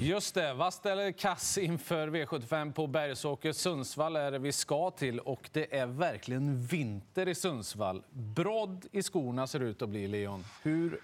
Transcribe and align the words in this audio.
Just 0.00 0.34
det, 0.34 0.54
vass 0.54 0.86
eller 0.86 1.12
kass 1.12 1.58
inför 1.58 2.08
V75 2.08 2.72
på 2.72 2.86
Bergsåker. 2.86 3.52
Sundsvall 3.52 4.16
är 4.16 4.30
det 4.30 4.38
vi 4.38 4.52
ska 4.52 4.90
till 4.90 5.20
och 5.20 5.50
det 5.52 5.78
är 5.78 5.86
verkligen 5.86 6.66
vinter 6.66 7.28
i 7.28 7.34
Sundsvall. 7.34 8.02
Brodd 8.10 8.86
i 8.92 9.02
skorna 9.02 9.46
ser 9.46 9.60
ut 9.60 9.82
att 9.82 9.88
bli, 9.88 10.08
Leon. 10.08 10.44
Hur 10.62 11.00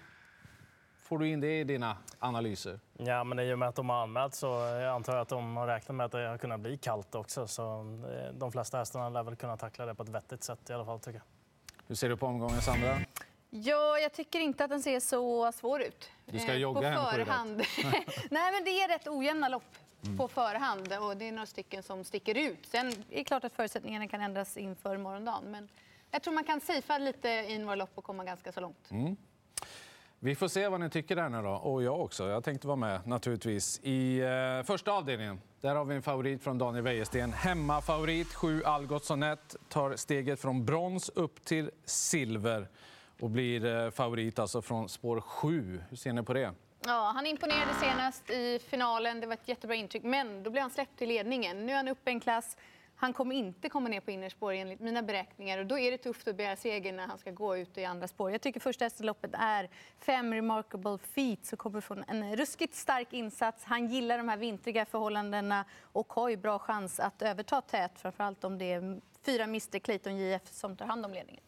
får 0.97 1.19
du 1.19 1.27
in 1.27 1.39
det 1.39 1.59
i 1.59 1.63
dina 1.63 1.97
analyser? 2.19 2.79
Ja, 2.97 3.23
men 3.23 3.39
i 3.39 3.53
och 3.53 3.59
med 3.59 3.69
att 3.69 3.75
de 3.75 3.89
har 3.89 4.03
anmält 4.03 4.33
så 4.35 4.47
jag 4.47 4.83
antar 4.83 5.13
jag 5.13 5.21
att 5.21 5.29
de 5.29 5.57
har 5.57 5.67
räknat 5.67 5.95
med 5.95 6.05
att 6.05 6.11
det 6.11 6.27
har 6.27 6.37
kunnat 6.37 6.59
bli 6.59 6.77
kallt 6.77 7.15
också. 7.15 7.47
Så 7.47 7.79
eh, 7.79 8.33
de 8.33 8.51
flesta 8.51 8.77
hästarna 8.77 9.09
lär 9.09 9.23
väl 9.23 9.35
kunna 9.35 9.57
tackla 9.57 9.85
det 9.85 9.95
på 9.95 10.03
ett 10.03 10.09
vettigt 10.09 10.43
sätt 10.43 10.69
i 10.69 10.73
alla 10.73 10.85
fall, 10.85 10.99
tycker 10.99 11.19
jag. 11.19 11.25
Hur 11.87 11.95
ser 11.95 12.09
du 12.09 12.17
på 12.17 12.25
omgången, 12.27 12.61
Sandra? 12.61 12.97
Ja, 13.63 13.99
jag 13.99 14.13
tycker 14.13 14.39
inte 14.39 14.63
att 14.63 14.69
den 14.69 14.81
ser 14.81 14.99
så 14.99 15.51
svår 15.51 15.81
ut. 15.81 16.09
Du 16.25 16.39
ska 16.39 16.51
eh, 16.51 16.57
jogga 16.57 16.79
på 16.81 16.87
hem 16.87 17.25
förhand. 17.25 17.57
Nej, 18.29 18.51
men 18.51 18.63
det 18.63 18.81
är 18.81 18.87
rätt 18.87 19.07
ojämna 19.07 19.49
lopp 19.49 19.77
mm. 20.03 20.17
på 20.17 20.27
förhand 20.27 20.93
och 21.01 21.17
det 21.17 21.27
är 21.27 21.31
några 21.31 21.45
stycken 21.45 21.83
som 21.83 22.03
sticker 22.03 22.37
ut. 22.37 22.65
Sen 22.65 22.87
är 22.87 22.95
det 23.09 23.23
klart 23.23 23.43
att 23.43 23.53
förutsättningarna 23.53 24.07
kan 24.07 24.21
ändras 24.21 24.57
inför 24.57 24.97
morgondagen, 24.97 25.51
men 25.51 25.69
jag 26.11 26.21
tror 26.21 26.33
man 26.33 26.43
kan 26.43 26.61
safea 26.61 26.97
lite 26.97 27.29
i 27.29 27.57
några 27.57 27.75
lopp 27.75 27.91
och 27.95 28.03
komma 28.03 28.23
ganska 28.23 28.51
så 28.51 28.59
långt. 28.59 28.91
Mm. 28.91 29.15
Vi 30.19 30.35
får 30.35 30.47
se 30.47 30.67
vad 30.67 30.79
ni 30.79 30.89
tycker 30.89 31.15
där 31.15 31.29
nu 31.29 31.41
då. 31.41 31.49
Och 31.49 31.83
jag 31.83 32.01
också. 32.01 32.27
Jag 32.27 32.43
tänkte 32.43 32.67
vara 32.67 32.75
med 32.77 33.07
naturligtvis. 33.07 33.79
I 33.83 34.19
eh, 34.19 34.65
första 34.65 34.91
avdelningen 34.91 35.41
där 35.61 35.75
har 35.75 35.85
vi 35.85 35.95
en 35.95 36.01
favorit 36.01 36.43
från 36.43 36.57
Daniel 36.57 36.83
Wäjersten. 36.83 37.33
Hemmafavorit, 37.33 38.33
7 38.33 38.63
Algotssonet, 38.63 39.55
tar 39.69 39.95
steget 39.95 40.39
från 40.39 40.65
brons 40.65 41.09
upp 41.09 41.45
till 41.45 41.71
silver 41.85 42.67
och 43.19 43.29
blir 43.29 43.65
eh, 43.65 43.91
favorit 43.91 44.39
alltså 44.39 44.61
från 44.61 44.89
spår 44.89 45.21
7. 45.21 45.81
Hur 45.89 45.97
ser 45.97 46.13
ni 46.13 46.23
på 46.23 46.33
det? 46.33 46.53
Ja, 46.85 47.11
han 47.15 47.25
imponerade 47.25 47.73
senast 47.73 48.29
i 48.29 48.59
finalen. 48.59 49.19
Det 49.19 49.27
var 49.27 49.33
ett 49.33 49.47
jättebra 49.47 49.75
intryck. 49.75 50.03
Men 50.03 50.43
då 50.43 50.49
blev 50.49 50.61
han 50.61 50.71
släppt 50.71 51.01
i 51.01 51.05
ledningen. 51.05 51.65
Nu 51.65 51.71
är 51.71 51.75
han 51.75 51.87
uppe 51.87 52.11
en 52.11 52.19
klass. 52.19 52.57
Han 52.95 53.13
kommer 53.13 53.35
inte 53.35 53.69
komma 53.69 53.89
ner 53.89 53.99
på 53.99 54.11
innerspår 54.11 54.53
enligt 54.53 54.79
mina 54.79 55.01
beräkningar. 55.01 55.57
Och 55.57 55.65
då 55.65 55.79
är 55.79 55.91
det 55.91 55.97
tufft 55.97 56.27
att 56.27 56.35
begära 56.35 56.55
seger 56.55 56.93
när 56.93 57.07
han 57.07 57.17
ska 57.17 57.31
gå 57.31 57.57
ut 57.57 57.77
i 57.77 57.85
andra 57.85 58.07
spår. 58.07 58.31
Jag 58.31 58.41
tycker 58.41 58.59
första 58.59 58.89
loppet 58.99 59.31
är 59.33 59.69
fem 59.99 60.33
Remarkable 60.33 60.97
Feet 60.97 61.45
som 61.45 61.57
kommer 61.57 61.81
från 61.81 62.03
en 62.07 62.35
ruskigt 62.35 62.75
stark 62.75 63.13
insats. 63.13 63.63
Han 63.63 63.87
gillar 63.87 64.17
de 64.17 64.29
här 64.29 64.37
vintriga 64.37 64.85
förhållandena 64.85 65.65
och 65.81 66.13
har 66.13 66.29
ju 66.29 66.37
bra 66.37 66.59
chans 66.59 66.99
att 66.99 67.21
överta 67.21 67.61
tät. 67.61 67.91
Framförallt 67.99 68.43
om 68.43 68.57
det 68.57 68.73
är 68.73 69.01
fyra 69.25 69.43
Mr 69.43 69.79
Clayton 69.79 70.17
JF 70.17 70.47
som 70.47 70.77
tar 70.77 70.85
hand 70.85 71.05
om 71.05 71.13
ledningen. 71.13 71.44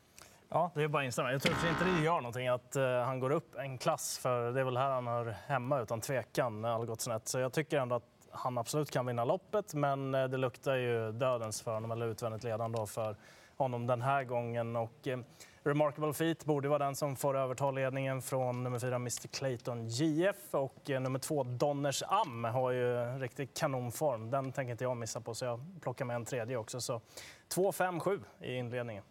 Ja, 0.50 0.72
det 0.76 0.84
är 0.84 0.88
bara 0.88 1.02
att 1.02 1.06
instämma. 1.06 1.32
Jag 1.32 1.42
tror 1.42 1.70
inte 1.70 1.86
det 1.86 2.04
gör 2.04 2.16
någonting 2.16 2.48
att 2.48 2.76
eh, 2.76 2.84
han 2.84 3.20
går 3.20 3.30
upp 3.30 3.56
en 3.56 3.78
klass, 3.78 4.18
för 4.18 4.52
det 4.52 4.60
är 4.60 4.64
väl 4.64 4.78
här 4.78 4.90
han 4.90 5.08
hör 5.08 5.36
hemma 5.48 5.80
utan 5.82 6.02
tvekan, 6.02 6.62
när 6.62 6.70
allt 6.70 6.88
gått 6.88 7.02
snett. 7.02 7.28
Så 7.28 7.40
jag 7.40 7.54
tycker 7.54 7.80
ändå 7.80 7.96
att 7.96 8.04
han 8.32 8.58
absolut 8.58 8.92
kan 8.92 9.06
vinna 9.06 9.26
loppet, 9.26 9.74
men 9.74 10.16
eh, 10.16 10.28
det 10.28 10.38
luktar 10.38 10.76
ju 10.76 11.12
dödens 11.12 11.62
för 11.62 11.74
honom, 11.74 11.92
eller 11.92 12.08
utvändigt 12.08 12.44
ledande 12.44 12.86
för 12.86 13.16
honom 13.58 13.88
den 13.88 14.02
här 14.02 14.24
gången. 14.24 14.76
Och, 14.76 15.08
eh, 15.08 15.20
Remarkable 15.64 16.14
Feet 16.14 16.46
borde 16.46 16.70
vara 16.70 16.86
den 16.86 16.96
som 16.96 17.16
får 17.16 17.38
överta 17.38 17.72
ledningen 17.72 18.22
från 18.22 18.64
nummer 18.64 18.80
fyra 18.80 18.96
Mr 18.96 19.28
Clayton 19.28 19.88
JF 19.88 20.54
och 20.54 20.90
nummer 20.90 21.20
två 21.20 21.44
Donners 21.44 22.04
Am 22.08 22.44
har 22.44 22.72
ju 22.72 23.20
riktig 23.20 23.54
kanonform. 23.54 24.30
Den 24.30 24.52
tänker 24.52 24.72
inte 24.72 24.84
jag 24.84 24.98
missa 24.98 25.22
på 25.22 25.34
så 25.34 25.46
jag 25.46 25.60
plockar 25.82 26.06
med 26.06 26.16
en 26.16 26.26
tredje 26.26 26.58
också. 26.58 26.82
Så 26.82 27.02
2, 27.48 27.72
5, 27.72 28.00
7 28.00 28.20
i 28.42 28.56
inledningen. 28.56 29.04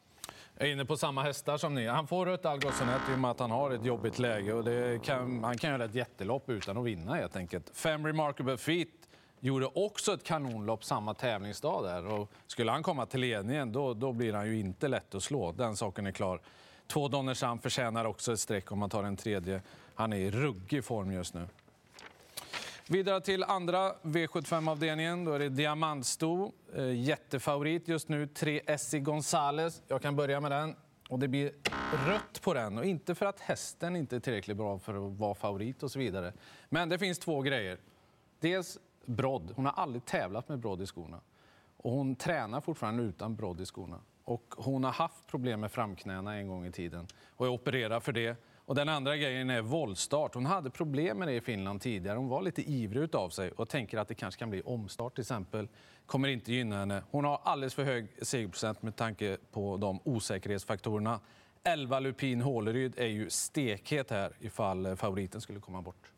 Jag 0.58 0.68
är 0.68 0.72
inne 0.72 0.84
på 0.84 0.96
samma 0.96 1.22
hästar 1.22 1.56
som 1.56 1.74
ni. 1.74 1.86
Han 1.86 2.06
får 2.06 2.26
rött 2.26 2.46
Algotsson 2.46 2.88
i 2.88 3.14
och 3.14 3.18
med 3.18 3.30
att 3.30 3.40
han 3.40 3.50
har 3.50 3.70
ett 3.70 3.84
jobbigt 3.84 4.18
läge. 4.18 4.52
Och 4.52 4.64
kan, 5.02 5.44
han 5.44 5.58
kan 5.58 5.70
göra 5.70 5.84
ett 5.84 5.94
jättelopp 5.94 6.50
utan 6.50 6.76
att 6.76 6.84
vinna 6.84 7.14
helt 7.14 7.36
enkelt. 7.36 7.70
Fem 7.74 8.06
Remarkable 8.06 8.56
Feet 8.56 8.88
gjorde 9.40 9.66
också 9.66 10.14
ett 10.14 10.24
kanonlopp 10.24 10.84
samma 10.84 11.14
tävlingsdag 11.14 11.84
där. 11.84 12.06
Och 12.06 12.30
skulle 12.46 12.70
han 12.70 12.82
komma 12.82 13.06
till 13.06 13.20
ledningen 13.20 13.72
då, 13.72 13.94
då 13.94 14.12
blir 14.12 14.32
han 14.32 14.46
ju 14.46 14.58
inte 14.58 14.88
lätt 14.88 15.14
att 15.14 15.22
slå. 15.22 15.52
Den 15.52 15.76
saken 15.76 16.06
är 16.06 16.12
klar. 16.12 16.40
Två 16.86 17.08
Donnersam 17.08 17.58
förtjänar 17.58 18.04
också 18.04 18.32
ett 18.32 18.40
streck 18.40 18.72
om 18.72 18.78
man 18.78 18.90
tar 18.90 19.04
en 19.04 19.16
tredje. 19.16 19.62
Han 19.94 20.12
är 20.12 20.16
i 20.16 20.30
ruggig 20.30 20.84
form 20.84 21.12
just 21.12 21.34
nu. 21.34 21.48
Vidare 22.88 23.20
till 23.20 23.44
andra 23.44 23.92
V75-avdelningen. 24.02 25.24
Då 25.24 25.32
är 25.32 25.38
det 25.38 25.48
Diamantsto. 25.48 26.52
Eh, 26.74 27.00
jättefavorit 27.00 27.88
just 27.88 28.08
nu, 28.08 28.26
3 28.26 28.60
Essie 28.66 29.00
Gonzales. 29.00 29.82
Jag 29.88 30.02
kan 30.02 30.16
börja 30.16 30.40
med 30.40 30.50
den. 30.50 30.76
Och 31.08 31.18
det 31.18 31.28
blir 31.28 31.52
rött 32.06 32.42
på 32.42 32.54
den. 32.54 32.78
Och 32.78 32.84
inte 32.84 33.14
för 33.14 33.26
att 33.26 33.40
hästen 33.40 33.96
inte 33.96 34.16
är 34.16 34.20
tillräckligt 34.20 34.56
bra 34.56 34.78
för 34.78 34.94
att 34.94 35.18
vara 35.18 35.34
favorit 35.34 35.82
och 35.82 35.90
så 35.90 35.98
vidare. 35.98 36.32
Men 36.68 36.88
det 36.88 36.98
finns 36.98 37.18
två 37.18 37.42
grejer. 37.42 37.78
Dels 38.40 38.78
brodd. 39.06 39.52
Hon 39.56 39.64
har 39.64 39.72
aldrig 39.72 40.04
tävlat 40.04 40.48
med 40.48 40.58
brodd 40.58 40.82
i 40.82 40.86
skorna. 40.86 41.20
Och 41.76 41.92
hon 41.92 42.16
tränar 42.16 42.60
fortfarande 42.60 43.02
utan 43.02 43.36
brodd 43.36 43.60
i 43.60 43.66
skorna. 43.66 44.00
Och 44.24 44.54
hon 44.56 44.84
har 44.84 44.92
haft 44.92 45.26
problem 45.26 45.60
med 45.60 45.72
framknäna 45.72 46.34
en 46.34 46.48
gång 46.48 46.66
i 46.66 46.72
tiden 46.72 47.06
och 47.36 47.46
är 47.46 47.50
opererad 47.50 48.02
för 48.02 48.12
det. 48.12 48.36
Och 48.66 48.74
den 48.74 48.88
andra 48.88 49.16
grejen 49.16 49.50
är 49.50 49.62
våldstart. 49.62 50.34
Hon 50.34 50.46
hade 50.46 50.70
problem 50.70 51.18
med 51.18 51.28
det 51.28 51.34
i 51.34 51.40
Finland 51.40 51.80
tidigare. 51.80 52.18
Hon 52.18 52.28
var 52.28 52.42
lite 52.42 52.70
ivrig 52.70 53.16
av 53.16 53.30
sig 53.30 53.50
och 53.50 53.68
tänker 53.68 53.98
att 53.98 54.08
det 54.08 54.14
kanske 54.14 54.38
kan 54.38 54.50
bli 54.50 54.62
omstart 54.62 55.14
till 55.14 55.22
exempel. 55.22 55.68
Kommer 56.06 56.28
inte 56.28 56.52
gynna 56.52 56.78
henne. 56.78 57.02
Hon 57.10 57.24
har 57.24 57.40
alldeles 57.44 57.74
för 57.74 57.84
hög 57.84 58.08
segerprocent 58.22 58.82
med 58.82 58.96
tanke 58.96 59.36
på 59.52 59.76
de 59.76 60.00
osäkerhetsfaktorerna. 60.04 61.20
11 61.64 62.00
Lupin 62.00 62.40
Håleryd 62.40 62.98
är 62.98 63.06
ju 63.06 63.30
stekhet 63.30 64.10
här 64.10 64.32
ifall 64.40 64.96
favoriten 64.96 65.40
skulle 65.40 65.60
komma 65.60 65.82
bort. 65.82 66.12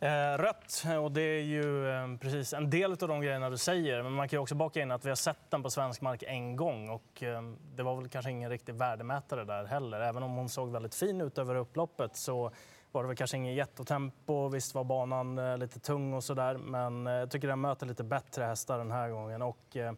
Eh, 0.00 0.38
rött, 0.38 0.84
och 1.02 1.12
det 1.12 1.20
är 1.20 1.42
ju 1.42 1.90
eh, 1.90 2.16
precis 2.20 2.52
en 2.52 2.70
del 2.70 2.90
av 2.90 3.08
de 3.08 3.20
grejerna 3.20 3.50
du 3.50 3.56
säger. 3.56 4.02
Men 4.02 4.12
man 4.12 4.28
kan 4.28 4.38
också 4.38 4.54
baka 4.54 4.80
in 4.82 4.90
att 4.90 5.04
vi 5.04 5.08
har 5.08 5.16
sett 5.16 5.50
den 5.50 5.62
på 5.62 5.70
svensk 5.70 6.00
mark 6.00 6.22
en 6.26 6.56
gång 6.56 6.88
och 6.88 7.22
eh, 7.22 7.42
det 7.76 7.82
var 7.82 7.96
väl 7.96 8.08
kanske 8.08 8.30
ingen 8.30 8.50
riktig 8.50 8.74
värdemätare 8.74 9.44
där 9.44 9.64
heller. 9.64 10.00
Även 10.00 10.22
om 10.22 10.34
hon 10.34 10.48
såg 10.48 10.72
väldigt 10.72 10.94
fin 10.94 11.20
ut 11.20 11.38
över 11.38 11.54
upploppet 11.54 12.16
så 12.16 12.50
var 12.92 13.02
det 13.02 13.06
väl 13.06 13.16
kanske 13.16 13.36
ingen 13.36 13.54
jättetempo. 13.54 14.48
Visst 14.48 14.74
var 14.74 14.84
banan 14.84 15.38
eh, 15.38 15.58
lite 15.58 15.80
tung 15.80 16.14
och 16.14 16.24
sådär, 16.24 16.56
men 16.56 17.06
eh, 17.06 17.12
jag 17.12 17.30
tycker 17.30 17.48
den 17.48 17.60
möter 17.60 17.86
lite 17.86 18.04
bättre 18.04 18.44
hästar 18.44 18.78
den 18.78 18.90
här 18.90 19.08
gången. 19.08 19.42
Och 19.42 19.76
eh, 19.76 19.92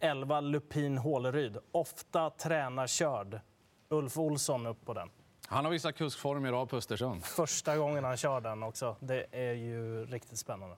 11 0.00 0.40
Lupin 0.40 0.98
Håleryd, 0.98 1.58
ofta 1.72 2.30
tränarkörd. 2.30 3.40
Ulf 3.88 4.18
Olsson 4.18 4.66
upp 4.66 4.84
på 4.84 4.94
den. 4.94 5.08
Han 5.50 5.64
har 5.64 5.72
visat 5.72 5.96
kuskform 5.96 6.46
idag 6.46 6.68
på 6.68 6.76
Östersund. 6.76 7.24
Första 7.24 7.76
gången 7.76 8.04
han 8.04 8.16
kör 8.16 8.40
den 8.40 8.62
också. 8.62 8.96
Det 9.00 9.26
är 9.32 9.52
ju 9.52 10.06
riktigt 10.06 10.38
spännande. 10.38 10.76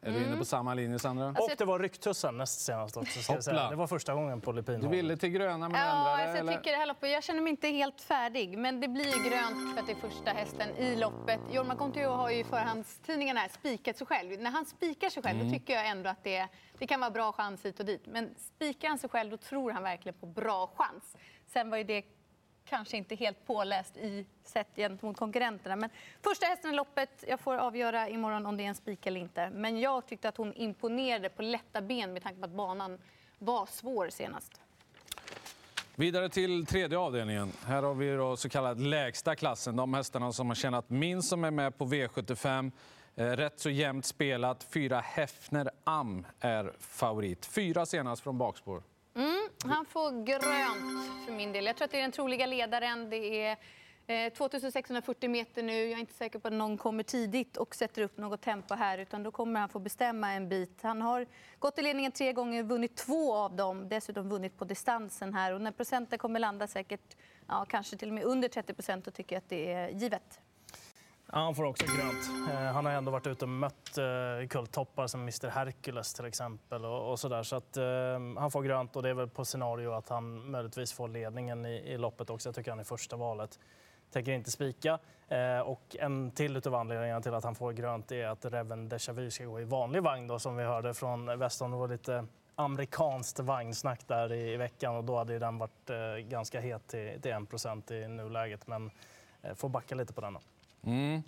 Är 0.00 0.10
du 0.10 0.16
inne 0.16 0.26
på 0.26 0.32
mm. 0.32 0.44
samma 0.44 0.74
linje, 0.74 0.98
Sandra? 0.98 1.28
Och 1.28 1.50
det 1.58 1.64
var 1.64 1.78
rycktussen 1.78 2.38
näst 2.38 2.60
senast 2.60 2.96
också. 2.96 3.22
Ska 3.22 3.32
jag 3.32 3.44
säga. 3.44 3.70
Det 3.70 3.76
var 3.76 3.86
första 3.86 4.14
gången 4.14 4.40
på 4.40 4.52
Lupin. 4.52 4.80
Du 4.80 4.88
ville 4.88 5.16
till 5.16 5.28
gröna 5.28 5.68
men 5.68 5.80
ja, 5.80 5.86
ändrade? 5.86 6.22
Alltså, 6.22 6.52
jag, 6.52 6.56
tycker 6.56 6.70
det 6.70 6.78
här 6.78 6.86
loppet, 6.86 7.10
jag 7.10 7.24
känner 7.24 7.40
mig 7.40 7.50
inte 7.50 7.68
helt 7.68 8.00
färdig, 8.00 8.58
men 8.58 8.80
det 8.80 8.88
blir 8.88 9.30
grönt 9.30 9.74
för 9.74 9.80
att 9.80 9.86
det 9.86 9.92
är 9.92 10.10
första 10.10 10.30
hästen 10.30 10.76
i 10.76 10.96
loppet. 10.96 11.40
Jorma 11.52 11.76
Kontio 11.76 12.08
har 12.08 12.30
ju 12.30 12.38
i 12.38 12.44
förhandstidningarna 12.44 13.40
här 13.40 13.48
spikat 13.48 13.96
sig 13.96 14.06
själv. 14.06 14.40
När 14.40 14.50
han 14.50 14.66
spikar 14.66 15.10
sig 15.10 15.22
själv 15.22 15.40
mm. 15.40 15.52
då 15.52 15.58
tycker 15.58 15.72
jag 15.72 15.88
ändå 15.88 16.10
att 16.10 16.24
det, 16.24 16.48
det 16.78 16.86
kan 16.86 17.00
vara 17.00 17.10
bra 17.10 17.32
chans 17.32 17.64
hit 17.64 17.80
och 17.80 17.86
dit. 17.86 18.06
Men 18.06 18.34
spikar 18.38 18.88
han 18.88 18.98
sig 18.98 19.10
själv 19.10 19.30
då 19.30 19.36
tror 19.36 19.70
han 19.70 19.82
verkligen 19.82 20.18
på 20.18 20.26
bra 20.26 20.70
chans. 20.76 21.16
Sen 21.46 21.70
var 21.70 21.78
ju 21.78 21.84
det 21.84 22.02
kanske 22.68 22.96
inte 22.96 23.14
helt 23.14 23.46
påläst 23.46 23.96
i 23.96 24.26
sett 24.44 24.76
gentemot 24.76 25.16
konkurrenterna. 25.16 25.76
Men 25.76 25.90
första 26.22 26.46
hästen 26.46 26.70
i 26.70 26.76
loppet, 26.76 27.24
jag 27.28 27.40
får 27.40 27.56
avgöra 27.56 28.08
imorgon 28.08 28.46
om 28.46 28.56
det 28.56 28.62
är 28.62 28.68
en 28.68 28.74
spik 28.74 29.06
eller 29.06 29.20
inte. 29.20 29.50
Men 29.50 29.80
jag 29.80 30.06
tyckte 30.06 30.28
att 30.28 30.36
hon 30.36 30.52
imponerade 30.54 31.28
på 31.28 31.42
lätta 31.42 31.80
ben 31.80 32.12
med 32.12 32.22
tanke 32.22 32.40
på 32.40 32.44
att 32.44 32.50
banan 32.50 32.98
var 33.38 33.66
svår 33.66 34.08
senast. 34.08 34.60
Vidare 35.94 36.28
till 36.28 36.66
tredje 36.66 36.98
avdelningen. 36.98 37.52
Här 37.64 37.82
har 37.82 37.94
vi 37.94 38.16
då 38.16 38.36
så 38.36 38.48
kallad 38.48 38.80
lägsta 38.80 39.36
klassen. 39.36 39.76
De 39.76 39.94
hästarna 39.94 40.32
som 40.32 40.48
har 40.48 40.54
tjänat 40.54 40.90
minst 40.90 41.28
som 41.28 41.44
är 41.44 41.50
med 41.50 41.78
på 41.78 41.86
V75. 41.86 42.72
Eh, 43.14 43.26
rätt 43.26 43.60
så 43.60 43.70
jämnt 43.70 44.06
spelat. 44.06 44.64
Fyra 44.64 45.00
Hefner 45.00 45.70
Am 45.84 46.26
är 46.40 46.72
favorit. 46.78 47.46
Fyra 47.46 47.86
senast 47.86 48.22
från 48.22 48.38
bakspår. 48.38 48.82
Han 49.64 49.86
får 49.86 50.24
grönt 50.24 51.24
för 51.26 51.32
min 51.32 51.52
del. 51.52 51.66
Jag 51.66 51.76
tror 51.76 51.84
att 51.84 51.90
det 51.90 51.98
är 51.98 52.02
den 52.02 52.12
troliga 52.12 52.46
ledaren. 52.46 53.10
Det 53.10 53.44
är 53.44 53.56
eh, 54.06 54.32
2640 54.32 55.30
meter 55.30 55.62
nu. 55.62 55.72
Jag 55.72 55.92
är 55.92 56.00
inte 56.00 56.14
säker 56.14 56.38
på 56.38 56.48
att 56.48 56.54
någon 56.54 56.78
kommer 56.78 57.02
tidigt 57.02 57.56
och 57.56 57.74
sätter 57.74 58.02
upp 58.02 58.18
något 58.18 58.42
tempo 58.42 58.74
här. 58.74 58.98
utan 58.98 59.22
Då 59.22 59.30
kommer 59.30 59.60
han 59.60 59.68
få 59.68 59.78
bestämma 59.78 60.32
en 60.32 60.48
bit. 60.48 60.82
Han 60.82 61.02
har 61.02 61.26
gått 61.58 61.78
i 61.78 61.82
ledningen 61.82 62.12
tre 62.12 62.32
gånger, 62.32 62.62
vunnit 62.62 62.96
två 62.96 63.34
av 63.34 63.56
dem. 63.56 63.88
Dessutom 63.88 64.28
vunnit 64.28 64.58
på 64.58 64.64
distansen 64.64 65.34
här. 65.34 65.52
Och 65.52 65.60
när 65.60 65.72
procenten 65.72 66.18
kommer 66.18 66.40
landa 66.40 66.66
säkert 66.66 67.16
ja, 67.48 67.64
kanske 67.68 67.96
till 67.96 68.08
och 68.08 68.14
med 68.14 68.24
under 68.24 68.48
30 68.48 68.74
procent, 68.74 69.04
då 69.04 69.10
tycker 69.10 69.36
jag 69.36 69.40
att 69.40 69.48
det 69.48 69.72
är 69.72 69.88
givet. 69.88 70.40
Ja, 71.32 71.38
han 71.38 71.54
får 71.54 71.64
också 71.64 71.86
grönt. 71.86 72.50
Eh, 72.50 72.54
han 72.54 72.86
har 72.86 72.92
ändå 72.92 73.10
varit 73.10 73.26
ute 73.26 73.44
och 73.44 73.48
mött 73.48 73.98
eh, 73.98 74.48
kulttoppar 74.48 75.06
som 75.06 75.20
Mr 75.20 75.48
Hercules 75.48 76.14
till 76.14 76.24
exempel. 76.24 76.84
Och, 76.84 77.10
och 77.10 77.20
så 77.20 77.28
där. 77.28 77.42
Så 77.42 77.56
att, 77.56 77.76
eh, 77.76 77.84
han 78.38 78.50
får 78.50 78.62
grönt 78.62 78.96
och 78.96 79.02
det 79.02 79.08
är 79.08 79.14
väl 79.14 79.28
på 79.28 79.44
scenario 79.44 79.92
att 79.92 80.08
han 80.08 80.50
möjligtvis 80.50 80.92
får 80.92 81.08
ledningen 81.08 81.66
i, 81.66 81.74
i 81.74 81.98
loppet 81.98 82.30
också. 82.30 82.48
Jag 82.48 82.54
tycker 82.54 82.70
han 82.70 82.80
är 82.80 82.84
första 82.84 83.16
valet. 83.16 83.58
tänker 84.10 84.32
inte 84.32 84.50
spika. 84.50 84.98
Eh, 85.28 85.60
och 85.60 85.96
en 85.98 86.30
till 86.30 86.56
utav 86.56 86.74
anledningarna 86.74 87.20
till 87.20 87.34
att 87.34 87.44
han 87.44 87.54
får 87.54 87.72
grönt 87.72 88.12
är 88.12 88.26
att 88.26 88.44
Reven 88.44 88.88
Deja 88.88 89.12
Vu 89.12 89.30
ska 89.30 89.44
gå 89.44 89.60
i 89.60 89.64
vanlig 89.64 90.02
vagn 90.02 90.26
då, 90.26 90.38
som 90.38 90.56
vi 90.56 90.64
hörde 90.64 90.94
från 90.94 91.38
Weston. 91.38 91.70
Det 91.70 91.76
var 91.76 91.88
lite 91.88 92.26
amerikanskt 92.54 93.38
vagnsnack 93.40 94.00
där 94.06 94.32
i, 94.32 94.52
i 94.52 94.56
veckan 94.56 94.96
och 94.96 95.04
då 95.04 95.16
hade 95.16 95.32
ju 95.32 95.38
den 95.38 95.58
varit 95.58 95.90
eh, 95.90 96.16
ganska 96.16 96.60
het 96.60 96.86
till, 96.86 97.20
till 97.22 97.32
1 97.32 97.90
i 97.90 98.08
nuläget. 98.08 98.66
Men 98.66 98.90
eh, 99.42 99.54
får 99.54 99.68
backa 99.68 99.94
lite 99.94 100.12
på 100.12 100.20
den. 100.20 100.32
Då. 100.34 100.40
Mm. 100.84 101.22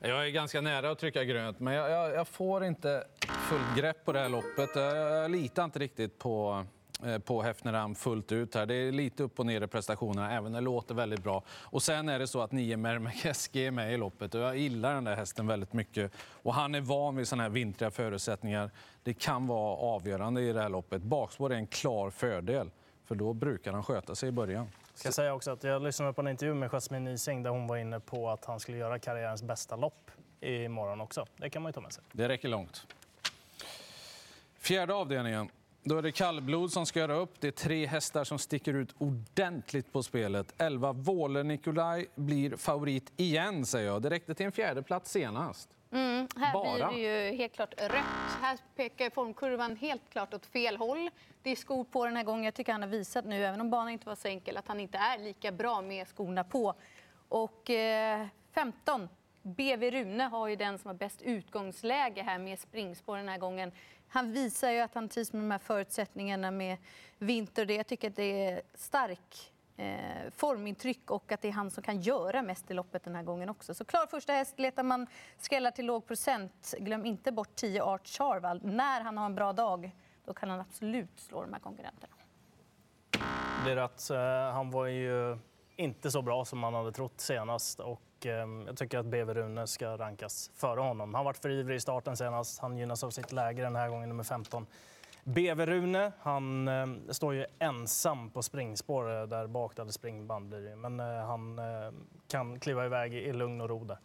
Jag 0.00 0.26
är 0.26 0.30
ganska 0.30 0.60
nära 0.60 0.90
att 0.90 0.98
trycka 0.98 1.24
grönt, 1.24 1.60
men 1.60 1.74
jag, 1.74 1.90
jag, 1.90 2.14
jag 2.14 2.28
får 2.28 2.64
inte 2.64 3.04
fullt 3.26 3.76
grepp 3.76 4.04
på 4.04 4.12
det 4.12 4.18
här 4.18 4.28
loppet. 4.28 4.70
Jag, 4.74 4.96
jag 4.96 5.30
litar 5.30 5.64
inte 5.64 5.78
riktigt 5.78 6.18
på 6.18 6.64
eh, 7.04 7.18
på 7.18 7.42
Hefneram 7.42 7.94
fullt 7.94 8.32
ut. 8.32 8.54
här. 8.54 8.66
Det 8.66 8.74
är 8.74 8.92
lite 8.92 9.22
upp 9.22 9.38
och 9.40 9.46
ner 9.46 9.60
i 9.60 9.66
prestationerna, 9.66 10.32
även 10.32 10.52
det 10.52 10.60
låter 10.60 10.94
väldigt 10.94 11.22
bra. 11.22 11.42
Och 11.50 11.82
sen 11.82 12.08
är 12.08 12.18
det 12.18 12.26
så 12.26 12.40
att 12.40 12.52
nio 12.52 12.76
Mermekeski 12.76 13.66
är 13.66 13.70
med 13.70 13.94
i 13.94 13.96
loppet 13.96 14.34
och 14.34 14.40
jag 14.40 14.56
gillar 14.56 14.94
den 14.94 15.04
där 15.04 15.16
hästen 15.16 15.46
väldigt 15.46 15.72
mycket. 15.72 16.12
Och 16.42 16.54
han 16.54 16.74
är 16.74 16.80
van 16.80 17.16
vid 17.16 17.28
sådana 17.28 17.42
här 17.42 17.50
vintriga 17.50 17.90
förutsättningar. 17.90 18.70
Det 19.02 19.14
kan 19.14 19.46
vara 19.46 19.76
avgörande 19.76 20.42
i 20.42 20.52
det 20.52 20.62
här 20.62 20.68
loppet. 20.68 21.02
Bakspår 21.02 21.52
är 21.52 21.56
en 21.56 21.66
klar 21.66 22.10
fördel, 22.10 22.70
för 23.06 23.14
då 23.14 23.32
brukar 23.32 23.72
han 23.72 23.82
sköta 23.82 24.14
sig 24.14 24.28
i 24.28 24.32
början. 24.32 24.66
Ska 24.94 25.06
jag 25.06 25.14
säga 25.14 25.34
också 25.34 25.50
att 25.50 25.64
jag 25.64 25.82
lyssnade 25.82 26.12
på 26.12 26.20
en 26.20 26.28
intervju 26.28 26.54
med 26.54 26.70
Jasmine 26.70 27.12
Ising 27.12 27.42
där 27.42 27.50
hon 27.50 27.66
var 27.66 27.76
inne 27.76 28.00
på 28.00 28.30
att 28.30 28.44
han 28.44 28.60
skulle 28.60 28.78
göra 28.78 28.98
karriärens 28.98 29.42
bästa 29.42 29.76
lopp 29.76 30.10
imorgon 30.40 31.00
också. 31.00 31.26
Det 31.36 31.50
kan 31.50 31.62
man 31.62 31.70
ju 31.70 31.72
ta 31.72 31.80
med 31.80 31.92
sig. 31.92 32.04
Det 32.12 32.28
räcker 32.28 32.48
långt. 32.48 32.86
Fjärde 34.58 34.94
avdelningen. 34.94 35.48
Då 35.84 35.98
är 35.98 36.02
det 36.02 36.12
kallblod 36.12 36.72
som 36.72 36.86
ska 36.86 37.00
göra 37.00 37.14
upp. 37.14 37.40
Det 37.40 37.46
är 37.46 37.52
tre 37.52 37.86
hästar 37.86 38.24
som 38.24 38.38
sticker 38.38 38.74
ut 38.74 38.94
ordentligt 38.98 39.92
på 39.92 40.02
spelet. 40.02 40.54
11 40.58 40.92
Våle 40.92 41.42
Nikolaj 41.42 42.06
blir 42.14 42.56
favorit 42.56 43.12
igen, 43.16 43.66
säger 43.66 43.86
jag. 43.86 44.02
Det 44.02 44.10
räckte 44.10 44.34
till 44.34 44.46
en 44.46 44.52
fjärde 44.52 44.82
plats 44.82 45.10
senast. 45.10 45.68
Mm, 45.92 46.28
här 46.36 46.52
Bara. 46.52 46.88
blir 46.88 47.08
det 47.08 47.28
ju 47.28 47.36
helt 47.36 47.52
klart 47.52 47.74
rött. 47.80 48.38
Här 48.40 48.58
pekar 48.76 49.10
formkurvan 49.10 49.76
helt 49.76 50.10
klart 50.10 50.34
åt 50.34 50.46
fel 50.46 50.76
håll. 50.76 51.10
Det 51.42 51.50
är 51.50 51.56
skor 51.56 51.84
på 51.84 52.06
den 52.06 52.16
här 52.16 52.24
gången. 52.24 52.44
Jag 52.44 52.54
tycker 52.54 52.72
han 52.72 52.82
har 52.82 52.88
visat 52.88 53.24
nu, 53.24 53.44
även 53.44 53.60
om 53.60 53.70
banan 53.70 53.88
inte 53.88 54.06
var 54.08 54.14
så 54.14 54.28
enkel, 54.28 54.56
att 54.56 54.68
han 54.68 54.80
inte 54.80 54.98
är 54.98 55.18
lika 55.18 55.52
bra 55.52 55.82
med 55.82 56.08
skorna 56.08 56.44
på. 56.44 56.74
Och 57.28 57.70
eh, 57.70 58.26
15 58.52 59.08
BV 59.42 59.90
Rune 59.90 60.24
har 60.24 60.48
ju 60.48 60.56
den 60.56 60.78
som 60.78 60.88
har 60.88 60.94
bäst 60.94 61.22
utgångsläge 61.22 62.22
här 62.22 62.38
med 62.38 62.58
springspår 62.58 63.16
den 63.16 63.28
här 63.28 63.38
gången. 63.38 63.72
Han 64.08 64.32
visar 64.32 64.70
ju 64.70 64.80
att 64.80 64.94
han 64.94 65.08
trivs 65.08 65.32
med 65.32 65.42
de 65.42 65.50
här 65.50 65.58
förutsättningarna 65.58 66.50
med 66.50 66.76
vinter. 67.18 67.70
Jag 67.70 67.86
tycker 67.86 68.08
att 68.08 68.16
det 68.16 68.46
är 68.46 68.62
stark 68.74 69.51
eh, 69.76 70.30
formintryck 70.30 71.10
och 71.10 71.32
att 71.32 71.42
det 71.42 71.48
är 71.48 71.52
han 71.52 71.70
som 71.70 71.82
kan 71.82 72.00
göra 72.00 72.42
mest 72.42 72.70
i 72.70 72.74
loppet 72.74 73.04
den 73.04 73.14
här 73.14 73.22
gången 73.22 73.48
också. 73.48 73.74
Så 73.74 73.84
klar 73.84 74.06
första 74.06 74.32
häst. 74.32 74.58
Letar 74.58 74.82
man 74.82 75.06
skrällar 75.38 75.70
till 75.70 75.86
låg 75.86 76.06
procent, 76.06 76.74
glöm 76.78 77.06
inte 77.06 77.32
bort 77.32 77.54
10 77.54 77.82
Art 77.82 78.06
Charvald. 78.06 78.64
När 78.64 79.00
han 79.00 79.18
har 79.18 79.26
en 79.26 79.34
bra 79.34 79.52
dag, 79.52 79.90
då 80.24 80.34
kan 80.34 80.50
han 80.50 80.60
absolut 80.60 81.20
slå 81.20 81.42
de 81.42 81.52
här 81.52 81.60
konkurrenterna. 81.60 82.14
Det 83.64 83.70
är 83.70 83.76
rätt. 83.76 84.10
Eh, 84.10 84.54
han 84.54 84.70
var 84.70 84.86
ju 84.86 85.38
inte 85.76 86.10
så 86.10 86.22
bra 86.22 86.44
som 86.44 86.58
man 86.58 86.74
hade 86.74 86.92
trott 86.92 87.20
senast. 87.20 87.80
Och 87.80 88.26
eh, 88.26 88.46
jag 88.66 88.76
tycker 88.76 88.98
att 88.98 89.06
BV 89.06 89.34
Rune 89.34 89.66
ska 89.66 89.96
rankas 89.96 90.50
före 90.54 90.80
honom. 90.80 91.14
Han 91.14 91.24
var 91.24 91.32
för 91.32 91.50
ivrig 91.50 91.76
i 91.76 91.80
starten 91.80 92.16
senast. 92.16 92.58
Han 92.60 92.78
gynnas 92.78 93.04
av 93.04 93.10
sitt 93.10 93.32
läge 93.32 93.62
den 93.62 93.76
här 93.76 93.88
gången, 93.88 94.08
nummer 94.08 94.24
15. 94.24 94.66
BV 95.24 95.66
Rune, 95.66 96.12
han 96.20 96.68
eh, 96.68 96.86
står 97.08 97.34
ju 97.34 97.46
ensam 97.58 98.30
på 98.30 98.42
springspår 98.42 99.20
eh, 99.20 99.26
där 99.26 99.46
bak, 99.46 99.76
där 99.76 99.86
springband 99.86 100.48
blir 100.48 100.60
det. 100.60 100.76
Men 100.76 101.00
eh, 101.00 101.06
han 101.06 101.58
eh, 101.58 101.64
kan 102.28 102.60
kliva 102.60 102.86
iväg 102.86 103.14
i, 103.14 103.18
i 103.18 103.32
lugn 103.32 103.60
och 103.60 103.68
ro 103.68 103.84
där. 103.84 103.98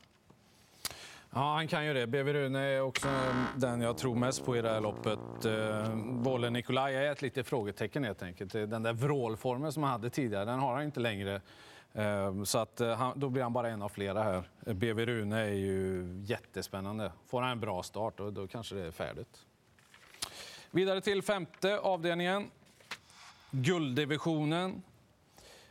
Ja, 1.33 1.53
han 1.53 1.67
kan 1.67 1.85
ju 1.85 1.93
det. 1.93 2.07
BV 2.07 2.33
Rune 2.33 2.59
är 2.59 2.81
också 2.81 3.07
mm, 3.07 3.45
den 3.55 3.81
jag 3.81 3.97
tror 3.97 4.15
mest 4.15 4.45
på 4.45 4.57
i 4.57 4.61
det 4.61 4.69
här 4.69 4.81
loppet. 4.81 5.45
Eh, 5.45 5.95
Bollen 5.95 6.53
Nikolaj 6.53 6.95
är 6.95 7.11
ett 7.11 7.21
litet 7.21 7.47
frågetecken 7.47 8.03
helt 8.03 8.23
enkelt. 8.23 8.53
Den 8.53 8.83
där 8.83 8.93
vrålformen 8.93 9.71
som 9.71 9.83
han 9.83 9.91
hade 9.91 10.09
tidigare, 10.09 10.45
den 10.45 10.59
har 10.59 10.73
han 10.73 10.83
inte 10.83 10.99
längre. 10.99 11.41
Eh, 11.93 12.43
så 12.43 12.57
att, 12.57 12.81
han, 12.97 13.19
då 13.19 13.29
blir 13.29 13.43
han 13.43 13.53
bara 13.53 13.69
en 13.69 13.81
av 13.81 13.89
flera 13.89 14.23
här. 14.23 14.43
BV 14.73 15.05
Rune 15.05 15.39
är 15.41 15.53
ju 15.53 16.05
jättespännande. 16.23 17.11
Får 17.27 17.41
han 17.41 17.51
en 17.51 17.59
bra 17.59 17.83
start, 17.83 18.13
då, 18.17 18.31
då 18.31 18.47
kanske 18.47 18.75
det 18.75 18.81
är 18.81 18.91
färdigt. 18.91 19.45
Vidare 20.71 21.01
till 21.01 21.21
femte 21.21 21.79
avdelningen. 21.79 22.51
Gulddivisionen. 23.51 24.83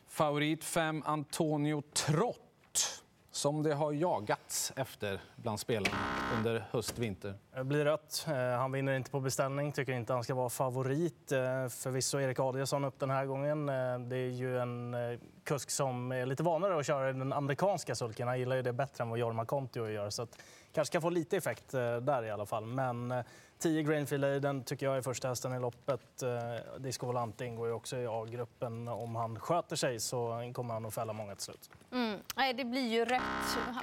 Favorit 0.09 0.65
5 0.65 1.03
Antonio 1.07 1.83
Trott 1.93 3.03
som 3.37 3.63
det 3.63 3.75
har 3.75 3.93
jagats 3.93 4.73
efter 4.77 5.21
bland 5.37 5.61
spelarna 5.61 5.97
under 6.37 6.67
höst-vinter. 6.71 7.35
Det 7.55 7.65
blir 7.65 7.85
rött. 7.85 8.27
Eh, 8.29 8.35
han 8.35 8.73
vinner 8.73 8.97
inte 8.97 9.11
på 9.11 9.21
beställning, 9.21 9.73
tycker 9.73 9.93
inte 9.93 10.13
han 10.13 10.25
ska 10.25 10.35
vara 10.35 10.49
favorit. 10.49 11.33
Eh, 11.33 11.69
förvisso 11.69 12.21
Erik 12.21 12.41
Adielsson 12.41 12.85
upp 12.85 12.99
den 12.99 13.11
här 13.11 13.27
gången. 13.27 13.69
Eh, 13.69 13.99
det 13.99 14.17
är 14.17 14.31
ju 14.31 14.59
en 14.59 14.97
kusk 15.45 15.71
som 15.71 16.13
är 16.13 16.27
lite 16.27 16.43
vanare 16.43 16.79
att 16.79 16.87
köra 16.87 17.13
den 17.13 17.33
amerikanska 17.33 17.95
sulken. 17.95 18.29
Han 18.29 18.39
gillar 18.39 18.57
ju 18.57 18.63
det 18.63 18.73
bättre 18.73 19.03
än 19.03 19.11
vad 19.11 19.19
Jorma 19.19 19.45
Kontio 19.45 19.89
gör. 19.89 20.11
Så 20.11 20.23
att, 20.23 20.39
kanske 20.77 20.93
ska 20.93 21.01
få 21.01 21.11
lite 21.11 21.37
effekt 21.37 21.71
där 22.03 22.25
i 22.25 22.31
alla 22.31 22.47
fall. 22.47 22.67
Men 22.67 23.25
10 23.59 23.83
Grainfield 23.83 24.25
Aiden 24.25 24.65
tycker 24.65 24.87
jag 24.87 24.97
är 24.97 25.03
första 25.03 25.29
hästen 25.29 25.53
i 25.55 25.61
loppet. 25.61 26.23
Eh, 26.23 26.79
Disco 26.79 27.07
Volante 27.07 27.45
ingår 27.45 27.67
ju 27.67 27.73
också 27.73 27.97
i 27.97 28.07
A-gruppen. 28.07 28.89
Om 28.89 29.17
han 29.17 29.41
sköter 29.41 29.77
sig 29.77 30.01
så 30.01 30.53
kommer 30.55 30.75
han 30.75 30.87
att 30.87 30.95
fälla 30.95 31.13
många 31.13 31.35
till 31.35 31.45
slut. 31.45 31.71
Mm. 31.93 32.19
Nej, 32.37 32.55
det 32.55 32.65
blir 32.65 32.89
ju 32.89 33.05
rätt. 33.05 33.23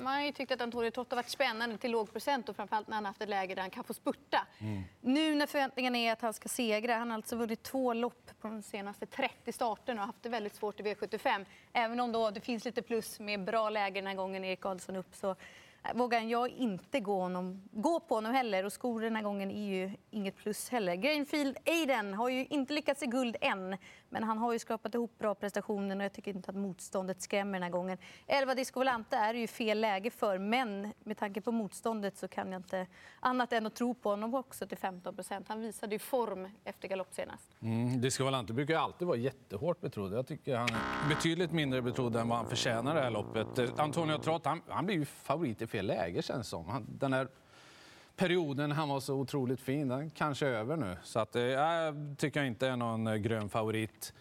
Man 0.01 0.13
har 0.13 0.21
ju 0.21 0.31
tyckt 0.31 0.51
att 0.51 0.61
Antonio 0.61 0.91
Trott 0.91 1.11
har 1.11 1.15
varit 1.15 1.29
spännande 1.29 1.77
till 1.77 1.91
låg 1.91 2.11
procent 2.11 2.49
och 2.49 2.55
framförallt 2.55 2.87
när 2.87 2.95
han 2.95 3.05
haft 3.05 3.21
ett 3.21 3.29
läge 3.29 3.55
där 3.55 3.61
han 3.61 3.71
kan 3.71 3.83
få 3.83 3.93
spurta. 3.93 4.47
Mm. 4.59 4.83
Nu 5.01 5.35
när 5.35 5.47
förväntningen 5.47 5.95
är 5.95 6.13
att 6.13 6.21
han 6.21 6.33
ska 6.33 6.49
segra, 6.49 6.95
han 6.95 7.09
har 7.09 7.15
alltså 7.15 7.35
vunnit 7.35 7.63
två 7.63 7.93
lopp 7.93 8.31
på 8.41 8.47
de 8.47 8.61
senaste 8.61 9.05
30 9.05 9.51
starterna 9.51 10.01
och 10.01 10.07
haft 10.07 10.23
det 10.23 10.29
väldigt 10.29 10.55
svårt 10.55 10.79
i 10.79 10.83
V75. 10.83 11.45
Även 11.73 11.99
om 11.99 12.11
då 12.11 12.31
det 12.31 12.41
finns 12.41 12.65
lite 12.65 12.81
plus 12.81 13.19
med 13.19 13.43
bra 13.43 13.69
läge 13.69 13.99
den 14.01 14.07
här 14.07 14.15
gången, 14.15 14.43
Erik 14.43 14.65
Adelsson 14.65 14.95
upp, 14.95 15.15
så 15.15 15.35
Äh, 15.83 15.93
vågar 15.97 16.19
jag 16.19 16.49
inte 16.49 16.99
gå, 16.99 17.19
honom, 17.19 17.61
gå 17.71 17.99
på 17.99 18.15
honom 18.15 18.33
heller. 18.33 18.65
Och 18.65 18.73
skor 18.73 19.01
den 19.01 19.15
här 19.15 19.23
gången 19.23 19.51
är 19.51 19.67
ju 19.67 19.91
inget 20.11 20.35
plus 20.35 20.69
heller. 20.69 20.95
Greenfield 20.95 21.57
Aiden 21.65 22.13
har 22.13 22.29
ju 22.29 22.45
inte 22.45 22.73
lyckats 22.73 23.03
i 23.03 23.05
guld 23.05 23.35
än. 23.41 23.77
Men 24.13 24.23
han 24.23 24.37
har 24.37 24.53
ju 24.53 24.59
skrapat 24.59 24.95
ihop 24.95 25.19
bra 25.19 25.35
prestationer 25.35 25.95
och 25.95 26.03
jag 26.03 26.13
tycker 26.13 26.35
inte 26.35 26.49
att 26.49 26.55
motståndet 26.55 27.21
skrämmer 27.21 27.53
den 27.53 27.63
här 27.63 27.69
gången. 27.69 27.97
Elva 28.27 28.55
Disco 28.55 28.79
Volante 28.79 29.15
är 29.15 29.33
det 29.33 29.39
ju 29.39 29.47
fel 29.47 29.81
läge 29.81 30.09
för, 30.09 30.37
men 30.37 30.93
med 31.03 31.17
tanke 31.17 31.41
på 31.41 31.51
motståndet 31.51 32.17
så 32.17 32.27
kan 32.27 32.51
jag 32.51 32.59
inte 32.59 32.87
annat 33.19 33.53
än 33.53 33.65
att 33.65 33.75
tro 33.75 33.93
på 33.93 34.09
honom 34.09 34.33
också 34.33 34.67
till 34.67 34.77
15 34.77 35.15
procent. 35.15 35.47
Han 35.47 35.61
visade 35.61 35.95
ju 35.95 35.99
form 35.99 36.47
efter 36.63 36.87
galopp 36.87 37.13
senast. 37.13 37.49
Mm, 37.61 38.01
Disco 38.01 38.23
Volante 38.23 38.53
brukar 38.53 38.77
alltid 38.77 39.07
vara 39.07 39.17
jättehårt 39.17 39.81
betrodd. 39.81 40.13
Jag 40.13 40.27
tycker 40.27 40.55
han 40.55 40.69
är 40.69 41.09
betydligt 41.09 41.51
mindre 41.51 41.81
betrodd 41.81 42.15
än 42.15 42.29
vad 42.29 42.37
han 42.37 42.49
förtjänar 42.49 42.95
det 42.95 43.01
här 43.01 43.11
loppet. 43.11 43.59
Eh, 43.59 43.69
Antonio 43.77 44.17
Trott, 44.17 44.45
han, 44.45 44.61
han 44.67 44.85
blir 44.85 44.95
ju 44.95 45.05
favorit 45.05 45.61
i 45.61 45.67
fel 45.67 45.85
läge 45.85 46.21
känns 46.21 46.47
som. 46.47 46.69
Han, 46.69 46.87
den 46.99 47.13
här 47.13 47.27
perioden 48.15 48.71
han 48.71 48.89
var 48.89 48.99
så 48.99 49.15
otroligt 49.15 49.59
fin, 49.61 49.87
den 49.87 50.09
kanske 50.09 50.47
är 50.47 50.51
över 50.51 50.77
nu. 50.77 50.97
Så 51.03 51.19
att, 51.19 51.35
eh, 51.35 51.41
jag 51.41 51.95
tycker 52.17 52.39
jag 52.39 52.47
inte 52.47 52.67
är 52.67 52.75
någon 52.75 53.07
eh, 53.07 53.15
grön 53.15 53.49
favorit. 53.49 54.13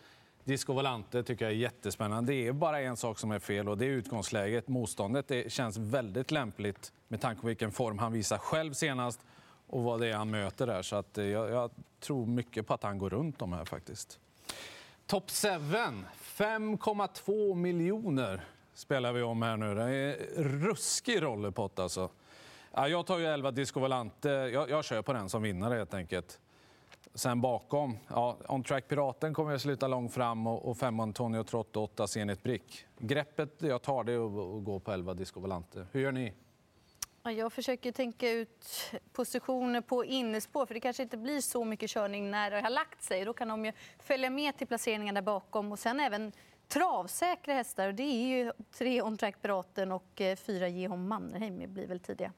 Disco 0.45 0.73
Volante 0.73 1.23
tycker 1.23 1.45
jag 1.45 1.53
är 1.53 1.57
jättespännande. 1.57 2.33
Det 2.33 2.49
är 2.49 2.53
bara 2.53 2.81
en 2.81 2.97
sak 2.97 3.19
som 3.19 3.31
är 3.31 3.39
fel 3.39 3.69
och 3.69 3.79
det 3.79 3.85
är 3.85 3.89
utgångsläget. 3.91 4.69
Motståndet 4.69 5.29
det 5.29 5.53
känns 5.53 5.77
väldigt 5.77 6.31
lämpligt 6.31 6.93
med 7.09 7.21
tanke 7.21 7.41
på 7.41 7.47
vilken 7.47 7.73
form 7.73 7.99
han 7.99 8.13
visar 8.13 8.39
själv 8.39 8.73
senast 8.73 9.21
och 9.67 9.83
vad 9.83 10.01
det 10.01 10.09
är 10.09 10.17
han 10.17 10.31
möter 10.31 10.67
där. 10.67 10.83
Så 10.83 10.97
att, 10.97 11.19
eh, 11.19 11.25
jag, 11.25 11.51
jag 11.51 11.71
tror 12.01 12.27
mycket 12.27 12.67
på 12.67 12.75
att 12.75 12.83
han 12.83 12.99
går 12.99 13.11
runt 13.11 13.39
de 13.39 13.53
här 13.53 13.65
faktiskt. 13.65 14.19
Top 15.07 15.31
7, 15.31 15.49
5,2 16.19 17.55
miljoner 17.55 18.45
spelar 18.75 19.13
vi 19.13 19.23
om 19.23 19.43
här 19.43 19.57
nu. 19.57 19.75
Det 19.75 19.83
är 19.83 20.43
ruskig 20.43 21.23
rollerpott 21.23 21.79
alltså. 21.79 22.11
Ja, 22.75 22.89
jag 22.89 23.07
tar 23.07 23.19
ju 23.19 23.27
11 23.27 23.51
Disco 23.51 23.81
Volante. 23.81 24.31
Eh, 24.31 24.37
jag, 24.37 24.71
jag 24.71 24.85
kör 24.85 25.03
på 25.03 25.13
den 25.13 25.29
som 25.29 25.43
vinnare 25.43 25.75
helt 25.75 25.95
enkelt. 25.95 26.41
Sen 27.15 27.41
bakom, 27.41 27.99
ja, 28.09 28.37
On 28.49 28.63
Track 28.63 28.89
Piraten 28.89 29.35
kommer 29.35 29.51
jag 29.51 29.61
sluta 29.61 29.89
långt 29.89 30.15
fram 30.15 30.47
och, 30.47 30.71
och 30.71 30.79
fem 30.79 31.01
Antonio 31.01 31.45
Trotto, 31.45 31.83
åtta 31.83 32.07
Zenit 32.07 32.43
Brick. 32.43 32.87
Greppet 32.99 33.63
jag 33.63 33.83
tar 33.83 34.05
det 34.05 34.13
är 34.13 34.57
att 34.59 34.65
gå 34.65 34.81
på 34.81 34.93
11 34.93 35.15
Disco 35.15 35.41
Volante. 35.41 35.87
Hur 35.93 36.01
gör 36.01 36.13
ni? 36.13 36.33
Jag 37.25 37.53
försöker 37.53 37.93
tänka 37.93 38.31
ut 38.31 38.67
positioner 39.13 39.81
på 39.81 40.05
innespår 40.05 40.67
för 40.67 40.75
det 40.75 40.81
kanske 40.81 41.03
inte 41.03 41.17
blir 41.17 41.41
så 41.41 41.65
mycket 41.65 41.91
körning 41.91 42.31
när 42.31 42.51
det 42.51 42.61
har 42.61 42.71
lagt 42.71 43.03
sig. 43.03 43.25
Då 43.25 43.33
kan 43.33 43.49
de 43.49 43.65
ju 43.65 43.73
följa 43.99 44.31
med 44.31 44.57
till 44.57 44.67
placeringen 44.67 45.15
där 45.15 45.23
bakom 45.23 45.73
och 45.73 45.79
sen 45.79 46.01
även 46.01 46.33
travsäkra 46.69 47.55
hästar. 47.55 47.93
Det 47.93 48.03
är 48.03 48.27
ju 48.27 48.53
tre 48.73 49.03
On 49.03 49.17
Track 49.17 49.43
Piraten 49.43 49.93
och 49.93 50.21
eh, 50.21 50.37
fyra 50.37 50.69
Jehon 50.69 51.09
Mannerheim 51.09 51.75
blir 51.75 51.87
väl 51.87 52.01
tidiga. 52.01 52.33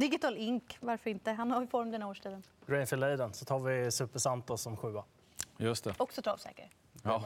Digital 0.00 0.36
Ink, 0.36 0.76
varför 0.80 1.10
inte? 1.10 1.30
Han 1.32 1.50
har 1.50 1.60
ju 1.60 1.66
form 1.66 1.90
den 1.90 2.02
här 2.02 2.08
årstiden. 2.08 2.42
Grainfield 2.66 3.04
Aiden, 3.04 3.32
så 3.34 3.44
tar 3.44 3.58
vi 3.58 3.90
Super 3.90 4.18
Santos 4.18 4.62
som 4.62 4.76
sjua. 4.76 5.04
Just 5.56 5.84
det. 5.84 5.94
Också 5.96 6.22
travsäker. 6.22 6.68
Ja. 7.02 7.24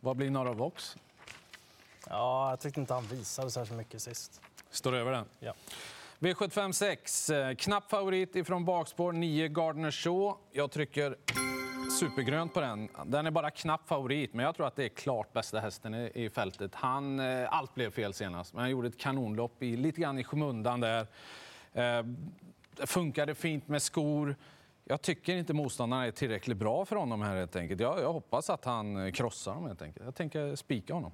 Vad 0.00 0.16
blir 0.16 0.30
Norra 0.30 0.52
Vox? 0.52 0.96
Ja, 2.08 2.50
jag 2.50 2.60
tyckte 2.60 2.80
inte 2.80 2.94
han 2.94 3.06
visade 3.06 3.50
särskilt 3.50 3.76
mycket 3.78 4.02
sist. 4.02 4.40
Står 4.70 4.94
över 4.94 5.12
den. 5.12 5.24
Ja. 5.38 5.54
V75 6.18 6.72
6. 6.72 7.30
eh, 7.30 7.54
Knapp 7.54 7.90
favorit 7.90 8.36
ifrån 8.36 8.64
bakspår, 8.64 9.12
9 9.12 9.48
Gardner 9.48 9.90
Shaw. 9.90 10.36
Jag 10.52 10.70
trycker 10.70 11.16
supergrönt 12.00 12.54
på 12.54 12.60
den. 12.60 12.88
Den 13.06 13.26
är 13.26 13.30
bara 13.30 13.50
knapp 13.50 13.88
favorit, 13.88 14.34
men 14.34 14.44
jag 14.44 14.54
tror 14.56 14.66
att 14.66 14.76
det 14.76 14.84
är 14.84 14.88
klart 14.88 15.32
bästa 15.32 15.60
hästen 15.60 15.94
i, 15.94 16.10
i 16.14 16.30
fältet. 16.30 16.74
Han, 16.74 17.20
eh, 17.20 17.52
allt 17.52 17.74
blev 17.74 17.90
fel 17.90 18.14
senast, 18.14 18.52
men 18.54 18.60
han 18.60 18.70
gjorde 18.70 18.88
ett 18.88 18.98
kanonlopp 18.98 19.62
i, 19.62 19.76
lite 19.76 20.00
grann 20.00 20.18
i 20.18 20.24
skymundan 20.24 20.80
där. 20.80 21.06
Eh, 21.76 22.02
det 22.76 22.86
funkade 22.86 23.34
fint 23.34 23.68
med 23.68 23.82
skor. 23.82 24.36
Jag 24.84 25.02
tycker 25.02 25.36
inte 25.36 25.52
motståndarna 25.52 26.06
är 26.06 26.10
tillräckligt 26.10 26.56
bra 26.56 26.84
för 26.84 26.96
honom 26.96 27.22
här 27.22 27.36
helt 27.36 27.56
enkelt. 27.56 27.80
Jag, 27.80 28.00
jag 28.00 28.12
hoppas 28.12 28.50
att 28.50 28.64
han 28.64 28.96
eh, 29.06 29.12
krossar 29.12 29.54
dem 29.54 29.66
helt 29.66 29.82
enkelt. 29.82 30.04
Jag 30.04 30.14
tänker 30.14 30.56
spika 30.56 30.94
honom. 30.94 31.12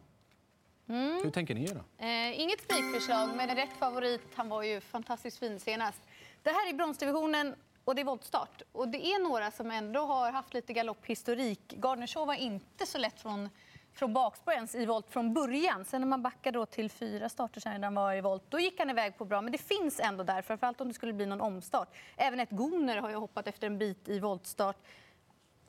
Hur 0.86 1.30
tänker 1.30 1.54
ni 1.54 1.64
göra? 1.66 1.84
Eh, 1.98 2.40
inget 2.40 2.60
spikförslag, 2.60 3.30
men 3.36 3.56
rätt 3.56 3.72
favorit. 3.78 4.20
Han 4.34 4.48
var 4.48 4.62
ju 4.62 4.80
fantastiskt 4.80 5.38
fin 5.38 5.60
senast. 5.60 6.00
Det 6.42 6.50
här 6.50 6.68
är 6.68 6.74
bronsdivisionen 6.74 7.54
och 7.84 7.94
det 7.94 8.02
är 8.02 8.04
voltstart. 8.04 8.62
Och 8.72 8.88
det 8.88 9.06
är 9.06 9.22
några 9.22 9.50
som 9.50 9.70
ändå 9.70 10.00
har 10.00 10.32
haft 10.32 10.54
lite 10.54 10.72
galopphistorik. 10.72 11.74
Gardner 11.76 12.06
Shaw 12.06 12.26
var 12.26 12.34
inte 12.34 12.86
så 12.86 12.98
lätt 12.98 13.20
från, 13.20 13.48
från 13.94 14.12
bakspår 14.12 14.54
i 14.74 14.86
volt 14.86 15.10
från 15.10 15.34
början. 15.34 15.84
Sen 15.84 16.00
när 16.00 16.08
man 16.08 16.22
backade 16.22 16.58
då 16.58 16.66
till 16.66 16.90
fyra 16.90 17.28
starter 17.28 17.60
sen 17.60 17.80
när 17.80 17.86
han 17.86 17.94
var 17.94 18.14
i 18.14 18.20
volt, 18.20 18.42
då 18.48 18.60
gick 18.60 18.78
han 18.78 18.90
iväg 18.90 19.18
på 19.18 19.24
bra. 19.24 19.40
Men 19.40 19.52
det 19.52 19.58
finns 19.58 20.00
ändå 20.00 20.24
där, 20.24 20.42
framförallt 20.42 20.80
om 20.80 20.88
det 20.88 20.94
skulle 20.94 21.12
bli 21.12 21.26
någon 21.26 21.40
omstart. 21.40 21.88
Även 22.16 22.40
ett 22.40 22.50
Goner 22.50 22.96
har 22.96 23.10
ju 23.10 23.16
hoppat 23.16 23.46
efter 23.46 23.66
en 23.66 23.78
bit 23.78 24.08
i 24.08 24.18
voltstart. 24.18 24.76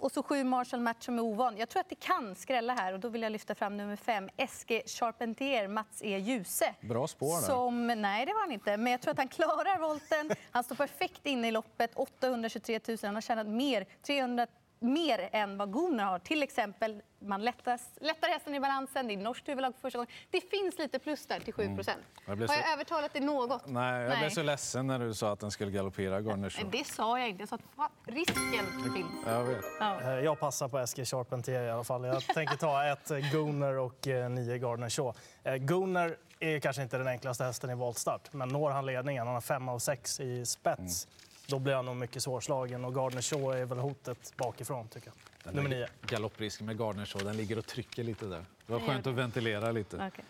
Och 0.04 0.12
så 0.12 0.24
sju 0.24 0.44
Marshall 0.44 0.80
Match 0.80 1.06
som 1.06 1.18
är 1.20 1.24
ovan. 1.24 1.58
Jag 1.58 1.70
tror 1.70 1.80
att 1.80 1.90
det 1.90 1.96
kan 1.96 2.36
skrälla 2.36 2.74
här 2.74 2.94
och 2.94 3.00
då 3.00 3.10
vill 3.10 3.22
jag 3.22 3.32
lyfta 3.32 3.56
fram 3.56 3.78
nummer 3.78 3.96
fem, 3.96 4.30
SG 4.50 4.82
Charpentier, 4.86 5.68
Mats 5.68 6.02
E. 6.04 6.18
Ljuse. 6.18 6.76
Bra 6.82 7.08
spår 7.08 7.42
där. 7.42 7.48
Som, 7.48 7.88
nej, 7.88 8.26
det 8.26 8.34
var 8.34 8.40
han 8.40 8.52
inte. 8.52 8.78
Men 8.78 8.92
jag 8.92 9.02
tror 9.02 9.12
att 9.12 9.18
han 9.18 9.28
klarar 9.28 9.80
volten. 9.80 10.32
Han 10.52 10.64
står 10.64 10.76
perfekt 10.76 11.26
inne 11.26 11.48
i 11.48 11.52
loppet. 11.52 11.92
823 11.96 12.80
000. 12.88 12.98
Han 13.04 13.16
har 13.16 13.22
tjänat 13.22 13.48
mer, 13.48 13.86
300 14.02 14.48
mer 14.84 15.30
än 15.32 15.58
vad 15.58 15.74
Gunnar 15.74 16.06
har. 16.06 16.20
Till 16.20 16.44
exempel, 16.44 17.02
man 17.20 17.44
lättas, 17.44 17.90
lättar 18.02 18.28
hästen 18.28 18.56
i 18.56 18.60
balansen, 18.60 19.08
det 19.08 19.14
är 19.14 19.18
norskt 19.18 19.48
huvudlag 19.50 19.74
för 19.74 19.82
första 19.82 19.98
gången. 19.98 20.12
Det 20.32 20.42
finns 20.42 20.78
lite 20.78 21.00
plus 21.00 21.26
där 21.26 21.40
till 21.40 21.54
7 21.54 21.76
procent. 21.76 22.00
Jag 22.26 22.32
Har 22.32 22.36
blev 22.36 22.50
jag 22.52 22.66
så- 22.68 22.74
övertalat 22.74 23.14
dig 23.14 23.22
något? 23.22 23.68
Nej, 23.68 24.04
jag 24.04 24.20
blev 24.20 24.30
så 24.30 24.44
ledsen 24.44 24.88
när 24.88 25.00
du 25.00 25.14
sa 25.14 25.32
att 25.32 25.40
den 25.40 25.52
skulle 25.52 25.72
galoppera 25.72 26.22
Shaw. 26.24 26.36
Nej, 26.36 26.66
Det 26.72 26.84
sa 26.88 27.20
jag 27.20 27.30
inte. 27.30 27.42
Jag 27.42 27.50
sa 27.50 27.56
att 27.76 27.92
risken 28.06 28.66
finns. 28.96 29.08
Jag 29.26 29.44
vet. 29.44 29.64
Eh, 29.82 30.20
Jag 30.20 30.40
passar 30.40 30.68
på 30.68 30.88
SG 30.88 31.06
Charpentier 31.06 31.64
i 31.64 31.70
alla 31.72 31.84
fall. 31.84 32.04
Jag 32.06 32.22
tänker 32.28 32.56
ta 32.58 32.86
ett 32.86 33.12
eh, 33.12 33.18
Gooner 33.34 33.78
och 33.78 34.08
eh, 34.08 34.30
nio 34.30 34.58
Gardner 34.58 34.90
Shaw. 34.90 35.14
Gooner 35.60 36.18
är 36.40 36.60
kanske 36.60 36.82
inte 36.84 36.98
den 36.98 37.08
enklaste 37.08 37.44
hästen 37.44 37.70
i 37.70 37.76
voltstart, 37.76 38.34
men 38.34 38.50
når 38.50 38.72
han 38.72 38.86
ledningen, 38.86 39.26
han 39.28 39.34
har 39.34 39.42
fem 39.42 39.70
av 39.70 39.80
sex 39.80 40.20
i 40.20 40.46
spets, 40.46 41.08
då 41.48 41.60
blir 41.60 41.74
han 41.74 41.86
nog 41.86 41.96
mycket 41.96 42.24
svårslagen. 42.24 42.86
Och 42.86 42.96
Gardner 42.96 43.22
Shaw 43.22 43.62
är 43.62 43.66
väl 43.66 43.78
hotet 43.78 44.34
bakifrån, 44.38 44.88
tycker 44.88 45.08
jag. 45.08 45.16
Den 45.44 45.56
Nummer 45.56 45.70
nio. 45.70 45.88
Galopprisken 46.02 46.66
med 46.66 46.78
Gardner 46.78 47.06
Shaw, 47.06 47.26
den 47.26 47.38
ligger 47.38 47.58
och 47.58 47.66
trycker 47.66 48.04
lite 48.04 48.26
där. 48.26 48.46
Det 48.66 48.74
var 48.74 48.80
skönt 48.80 49.08
att 49.08 49.14
ventilera 49.14 49.72
lite. 49.72 50.12
Okej. 50.14 50.26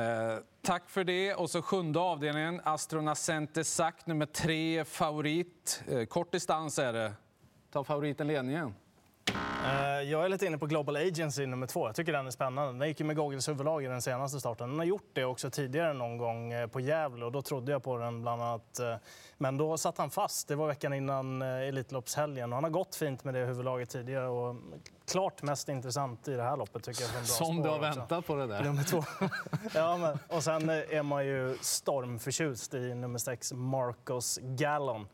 Eh, 0.00 0.38
tack 0.62 0.90
för 0.90 1.04
det. 1.04 1.34
Och 1.34 1.50
så 1.50 1.62
sjunde 1.62 2.00
avdelningen, 2.00 2.60
Astronacente 2.64 3.64
Sack, 3.64 4.06
nummer 4.06 4.26
tre, 4.26 4.84
favorit. 4.84 5.82
Eh, 5.88 6.04
kort 6.04 6.32
distans 6.32 6.78
är 6.78 6.92
det. 6.92 7.12
Tar 7.72 7.84
favoriten 7.84 8.26
ledningen? 8.26 8.74
Eh, 9.66 10.02
Jag 10.10 10.24
är 10.24 10.28
lite 10.28 10.46
inne 10.46 10.58
på 10.58 10.66
Global 10.66 10.96
Agency 10.96 11.46
nummer 11.46 11.66
två. 11.66 11.86
Jag 11.88 11.94
tycker 11.94 12.12
den 12.12 12.26
är 12.26 12.30
spännande. 12.30 12.78
Den 12.78 12.88
gick 12.88 13.00
ju 13.00 13.06
med 13.06 13.16
Goggles 13.16 13.48
huvudlag 13.48 13.84
i 13.84 13.86
den 13.86 14.02
senaste 14.02 14.40
starten. 14.40 14.68
Den 14.70 14.78
har 14.78 14.86
gjort 14.86 15.10
det 15.12 15.24
också 15.24 15.50
tidigare 15.50 15.92
någon 15.92 16.18
gång 16.18 16.52
eh, 16.52 16.66
på 16.66 16.80
Gävle 16.80 17.24
och 17.24 17.32
då 17.32 17.42
trodde 17.42 17.72
jag 17.72 17.82
på 17.82 17.96
den 17.96 18.22
bland 18.22 18.42
annat. 18.42 18.78
eh, 18.78 18.94
Men 19.38 19.56
då 19.58 19.78
satt 19.78 19.98
han 19.98 20.10
fast. 20.10 20.48
Det 20.48 20.54
var 20.54 20.66
veckan 20.66 20.92
innan 20.92 21.42
Elitloppshelgen 21.42 22.52
och 22.52 22.56
han 22.56 22.64
har 22.64 22.70
gått 22.70 22.94
fint 22.96 23.24
med 23.24 23.34
det 23.34 23.40
huvudlaget 23.44 23.90
tidigare 23.90 24.28
och 24.28 24.56
klart 25.10 25.42
mest 25.42 25.68
intressant 25.68 26.28
i 26.28 26.34
det 26.34 26.42
här 26.42 26.56
loppet 26.56 26.82
tycker 26.84 27.02
jag. 27.14 27.26
Som 27.26 27.62
du 27.62 27.68
har 27.68 27.76
också. 27.78 27.98
väntat 28.00 28.26
på 28.26 28.34
det 28.34 28.46
där. 28.46 28.62
Nummer 28.64 28.82
två. 28.82 29.04
ja, 29.74 29.96
men, 29.96 30.18
och 30.36 30.42
sen 30.44 30.70
är 30.70 31.02
man 31.02 31.26
ju 31.26 31.56
stormförtjust 31.60 32.74
i 32.74 32.94
nummer 32.94 33.18
sex, 33.18 33.52
Marcos 33.52 34.38
Gallon. 34.42 35.08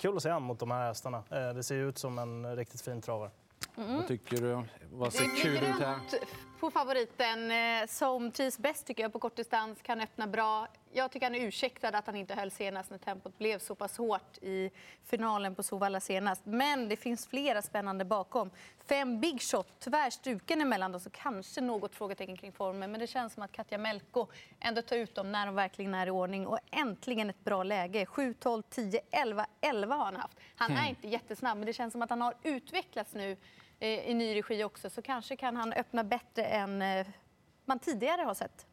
Kul 0.00 0.16
att 0.16 0.22
se 0.22 0.30
han 0.30 0.42
mot 0.42 0.58
de 0.60 0.70
här 0.70 0.86
hästarna. 0.86 1.22
Det 1.54 1.62
ser 1.62 1.74
ju 1.74 1.88
ut 1.88 1.98
som 1.98 2.18
en 2.18 2.56
riktigt 2.56 2.80
fin 2.80 3.02
travare. 3.02 3.30
Vad 3.86 4.06
tycker 4.08 4.36
du? 4.36 4.64
Vad 4.90 5.12
ser 5.12 5.42
kul 5.42 5.56
ut 5.56 5.62
här? 5.62 5.98
på 6.60 6.70
favoriten 6.70 7.50
eh, 7.50 7.86
som 7.86 8.30
trivs 8.30 8.58
bäst 8.58 8.86
tycker 8.86 9.02
jag 9.02 9.12
på 9.12 9.18
kortdistans, 9.18 9.78
kan 9.82 10.00
öppna 10.00 10.26
bra. 10.26 10.68
Jag 10.92 11.10
tycker 11.10 11.26
han 11.26 11.34
är 11.34 11.46
ursäktad 11.46 11.88
att 11.88 12.06
han 12.06 12.16
inte 12.16 12.34
höll 12.34 12.50
senast 12.50 12.90
när 12.90 12.98
tempot 12.98 13.38
blev 13.38 13.58
så 13.58 13.74
pass 13.74 13.98
hårt 13.98 14.38
i 14.42 14.70
finalen 15.04 15.54
på 15.54 15.62
Sovalla 15.62 16.00
senast. 16.00 16.42
Men 16.44 16.88
det 16.88 16.96
finns 16.96 17.26
flera 17.26 17.62
spännande 17.62 18.04
bakom. 18.04 18.50
Fem 18.88 19.20
Big 19.20 19.42
Shot, 19.42 19.66
tyvärr 19.78 20.10
struken 20.10 20.60
emellan 20.60 20.92
dem, 20.92 21.00
så 21.00 21.10
kanske 21.10 21.60
något 21.60 21.94
frågetecken 21.94 22.36
kring 22.36 22.52
formen. 22.52 22.90
Men 22.90 23.00
det 23.00 23.06
känns 23.06 23.34
som 23.34 23.42
att 23.42 23.52
Katja 23.52 23.78
Melko 23.78 24.26
ändå 24.60 24.82
tar 24.82 24.96
ut 24.96 25.14
dem 25.14 25.32
när 25.32 25.46
de 25.46 25.54
verkligen 25.54 25.94
är 25.94 26.06
i 26.06 26.10
ordning. 26.10 26.46
Och 26.46 26.58
äntligen 26.70 27.30
ett 27.30 27.44
bra 27.44 27.62
läge. 27.62 28.06
7, 28.06 28.34
12, 28.34 28.62
10, 28.70 29.00
11, 29.10 29.46
11 29.60 29.94
har 29.94 30.04
han 30.04 30.16
haft. 30.16 30.38
Han 30.56 30.72
är 30.72 30.88
inte 30.88 31.08
jättesnabb, 31.08 31.58
men 31.58 31.66
det 31.66 31.72
känns 31.72 31.92
som 31.92 32.02
att 32.02 32.10
han 32.10 32.20
har 32.20 32.34
utvecklats 32.42 33.14
nu 33.14 33.36
Eh, 33.80 34.10
i 34.10 34.14
ny 34.14 34.34
regi 34.34 34.64
också. 34.64 34.90
Så 34.90 35.02
kanske 35.02 35.36
kan 35.36 35.56
han 35.56 35.72
öppna 35.72 36.04
bättre 36.04 36.44
än 36.44 36.82
eh, 36.82 37.06
man 37.64 37.78
tidigare 37.78 38.22
har 38.22 38.34
sett. 38.34 38.66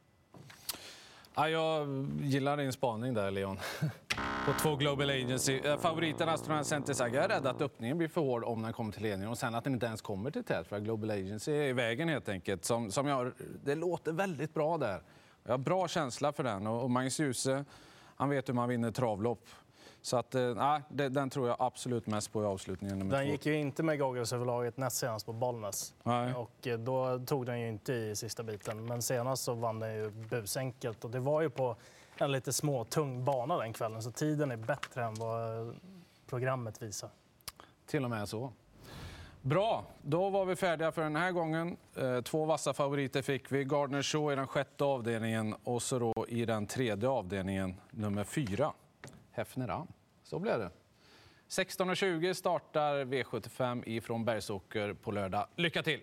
Ja, 1.36 1.50
jag 1.50 1.88
gillar 2.22 2.58
din 2.58 2.74
spaning 2.74 3.14
där, 3.14 3.32
Leon. 3.32 3.60
På 4.46 4.54
två 4.60 4.76
Global 4.76 5.10
Agency. 5.10 5.60
Eh, 5.64 5.78
favoriten 5.78 6.30
Astronaut 6.30 6.68
Center 6.68 6.96
Jag 7.00 7.16
är 7.16 7.28
rädd 7.28 7.48
att 7.48 7.62
öppningen 7.62 7.98
blir 7.98 8.08
för 8.08 8.22
hård 8.22 8.44
om 8.44 8.62
den 8.62 8.74
kommer 8.74 8.92
till 8.92 9.02
ledningen 9.02 9.30
och 9.30 9.38
sen 9.38 9.56
att 9.56 9.64
den 9.64 9.74
inte 9.74 9.86
ens 9.86 10.02
kommer 10.02 10.32
till 10.32 10.44
tät 10.44 10.68
för 10.68 10.76
att 10.76 10.84
Global 10.84 11.12
Agency 11.12 11.52
är 11.52 11.64
i 11.64 11.74
vägen 11.74 12.10
helt 12.10 12.30
enkelt. 12.30 12.66
Som, 12.66 12.92
som 12.92 13.08
jag, 13.08 13.32
det 13.64 13.76
låter 13.76 14.12
väldigt 14.12 14.54
bra 14.54 14.78
där. 14.78 15.04
Jag 15.44 15.52
har 15.52 15.58
bra 15.58 15.88
känsla 15.88 16.34
för 16.34 16.44
den 16.44 16.68
och, 16.68 16.84
och 16.84 16.92
Magnus 16.92 17.20
Djuse, 17.20 17.66
han 18.16 18.30
vet 18.30 18.50
hur 18.50 18.54
man 18.54 18.70
vinner 18.70 18.92
travlopp. 18.92 19.50
Så 20.06 20.18
att, 20.18 20.36
eh, 20.36 20.80
den 20.90 21.30
tror 21.30 21.48
jag 21.48 21.56
absolut 21.60 22.08
mest 22.08 22.34
på 22.34 22.42
i 22.44 22.46
avslutningen. 22.46 23.00
Nummer 23.00 23.16
Den 23.18 23.26
två. 23.26 23.32
gick 23.32 23.46
ju 23.46 23.56
inte 23.56 23.84
med 23.84 24.00
Goggles 24.00 24.34
överlaget 24.34 24.78
näst 24.78 24.98
senast 24.98 25.26
på 25.26 25.34
Bollnäs. 25.34 25.94
Nej. 26.04 26.34
Och 26.34 26.68
eh, 26.68 26.78
då 26.80 27.20
tog 27.20 27.46
den 27.46 27.60
ju 27.60 27.68
inte 27.68 27.94
i 27.94 28.16
sista 28.16 28.44
biten. 28.44 28.86
Men 28.86 29.02
senast 29.02 29.44
så 29.44 29.54
vann 29.54 29.80
den 29.80 29.96
ju 29.96 30.10
busenkelt. 30.10 31.04
Och 31.06 31.12
det 31.12 31.20
var 31.20 31.42
ju 31.42 31.50
på 31.50 31.76
en 32.18 32.32
lite 32.32 32.54
småtung 32.54 33.26
bana 33.26 33.58
den 33.58 33.74
kvällen. 33.74 34.02
Så 34.04 34.12
tiden 34.12 34.52
är 34.52 34.58
bättre 34.58 35.04
än 35.04 35.14
vad 35.14 35.76
programmet 36.28 36.82
visar. 36.82 37.10
Till 37.86 38.04
och 38.04 38.10
med 38.10 38.30
så. 38.30 38.54
Bra, 39.42 39.86
då 40.02 40.30
var 40.30 40.46
vi 40.46 40.56
färdiga 40.56 40.92
för 40.92 41.02
den 41.02 41.16
här 41.16 41.32
gången. 41.32 41.78
Eh, 41.96 42.22
Två 42.22 42.46
vassa 42.46 42.74
favoriter 42.74 43.22
fick 43.22 43.52
vi. 43.52 43.64
Gardner 43.64 44.02
Shaw 44.02 44.34
i 44.34 44.36
den 44.36 44.48
sjätte 44.48 44.84
avdelningen 44.84 45.56
och 45.64 45.82
så 45.82 46.00
då 46.00 46.26
i 46.30 46.46
den 46.46 46.68
tredje 46.68 47.10
avdelningen 47.10 47.76
nummer 47.92 48.24
fyra, 48.24 48.74
Hefner 49.32 49.70
Am. 49.70 49.88
Så 50.26 50.40
blev 50.40 50.60
det. 50.60 50.72
16.20 51.50 52.34
startar 52.34 53.06
V75 53.06 53.84
ifrån 53.86 54.26
Bergsåker 54.26 54.94
på 54.94 55.12
lördag. 55.12 55.48
Lycka 55.56 55.84
till! 55.84 56.00